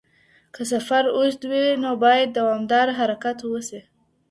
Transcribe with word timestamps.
که 0.53 0.61
سفر 0.71 1.03
اوږد 1.17 1.41
وي 1.51 1.65
نو 1.83 1.91
باید 2.03 2.29
دوامداره 2.37 2.93
حرکت 2.99 3.37
وسي. 3.43 3.81